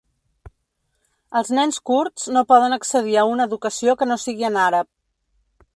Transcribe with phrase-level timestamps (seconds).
[1.41, 4.91] Els nens kurds no poden accedir a una educació que no sigui en àrab.